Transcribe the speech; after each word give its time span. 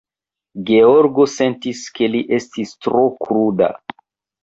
Georgo 0.69 1.27
sentis, 1.35 1.83
ke 1.99 2.09
li 2.17 2.25
estis 2.41 2.75
tro 2.87 3.07
kruda. 3.25 3.73